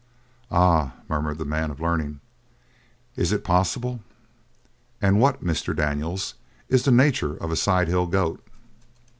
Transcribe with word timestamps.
"Ah," 0.49 0.93
murmured 1.07 1.37
the 1.37 1.45
man 1.45 1.69
of 1.69 1.79
learning, 1.79 2.21
"is 3.15 3.31
it 3.31 3.43
possible? 3.43 3.99
And 4.99 5.19
what, 5.19 5.43
Mr. 5.43 5.75
Daniels, 5.75 6.33
is 6.69 6.85
the 6.85 6.91
nature 6.91 7.37
of 7.37 7.51
a 7.51 7.55
side 7.55 7.87
hill 7.87 8.07
goat?" 8.07 8.43